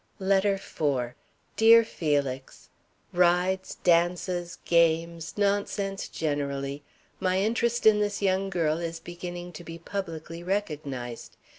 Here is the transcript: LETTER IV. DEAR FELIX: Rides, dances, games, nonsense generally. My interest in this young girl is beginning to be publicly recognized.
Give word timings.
LETTER 0.17 0.55
IV. 0.55 1.13
DEAR 1.57 1.85
FELIX: 1.85 2.69
Rides, 3.13 3.75
dances, 3.83 4.57
games, 4.65 5.37
nonsense 5.37 6.07
generally. 6.07 6.81
My 7.19 7.37
interest 7.39 7.85
in 7.85 7.99
this 7.99 8.19
young 8.19 8.49
girl 8.49 8.79
is 8.79 8.99
beginning 8.99 9.51
to 9.51 9.63
be 9.63 9.77
publicly 9.77 10.41
recognized. 10.41 11.37